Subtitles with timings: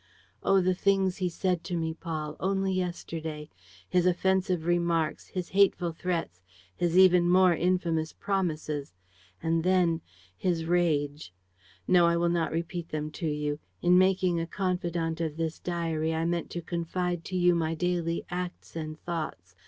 [0.41, 3.49] Oh, the things he said to me, Paul, only yesterday:
[3.87, 6.41] his offensive remarks, his hateful threats,
[6.75, 8.95] his even more infamous promises...
[9.43, 10.01] and then
[10.35, 11.35] his rage!...
[11.87, 13.59] No, I will not repeat them to you.
[13.83, 18.25] In making a confidant of this diary, I meant to confide to you my daily
[18.31, 19.55] acts and thoughts.